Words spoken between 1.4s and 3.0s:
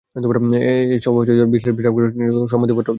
Visa প্রক্রিয়া করে হজে নিয়ে যাওয়ার জন্য সম্মতিপত্রও দেয়।